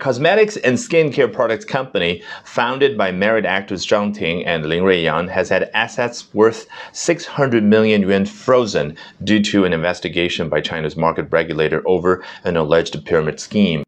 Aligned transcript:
Cosmetics 0.00 0.56
and 0.56 0.78
skincare 0.78 1.30
products 1.30 1.66
company 1.66 2.22
founded 2.42 2.96
by 2.96 3.12
married 3.12 3.44
actors 3.44 3.86
Zhang 3.86 4.14
Ting 4.14 4.44
and 4.46 4.64
Lin 4.64 4.82
Ruiyang 4.82 5.28
has 5.28 5.50
had 5.50 5.70
assets 5.74 6.32
worth 6.32 6.66
600 6.92 7.62
million 7.62 8.00
yuan 8.00 8.24
frozen 8.24 8.96
due 9.22 9.42
to 9.42 9.66
an 9.66 9.74
investigation 9.74 10.48
by 10.48 10.62
China's 10.62 10.96
market 10.96 11.26
regulator 11.30 11.82
over 11.86 12.24
an 12.44 12.56
alleged 12.56 13.04
pyramid 13.04 13.38
scheme. 13.38 13.78